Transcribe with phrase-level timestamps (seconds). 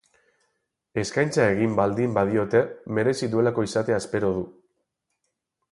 [1.01, 2.61] Eskaintza egiten baldin badiote
[2.99, 4.45] merezi duelako izatea espero du.